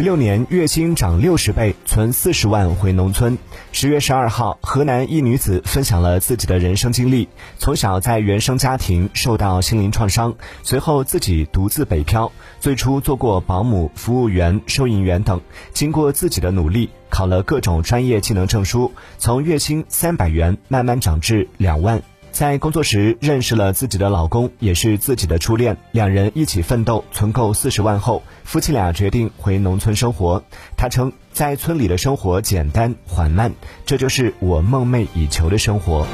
[0.00, 3.36] 六年月薪涨六十倍，存四十万回农村。
[3.72, 7.28] 十月十二号，河南一女子分享了自己的人生经历：
[7.58, 15.40] 从小在原生家庭受到心灵创伤，随后自己独自北漂，最初做过保姆、服务员、收银员等，
[15.72, 22.02] 经过自己的努力，考了各种专业技能证书，从月薪三百元慢慢涨至两万。
[22.32, 25.76] 在工作时认识了自己的老公，也是自己的初恋。
[25.92, 30.42] 两人一起奋斗，存够四十万后，夫妻俩决定回农村生活。
[30.76, 33.52] 他称，在村里的生活简单缓慢，
[33.84, 36.06] 这就是我梦寐以求的生活。